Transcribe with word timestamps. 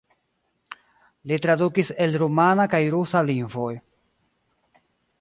Li 1.31 1.37
tradukis 1.43 1.93
el 2.07 2.17
rumana 2.23 2.67
kaj 2.75 2.83
rusa 2.97 3.25
lingvoj. 3.31 3.73